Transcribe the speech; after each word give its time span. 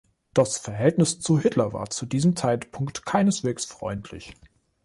Das 0.33 0.57
Verhältnis 0.57 1.19
zu 1.19 1.37
Hitler 1.39 1.73
war 1.73 1.91
zu 1.91 2.07
diesem 2.07 2.35
Zeitpunkt 2.35 3.05
keineswegs 3.05 3.65
freundlich. 3.65 4.33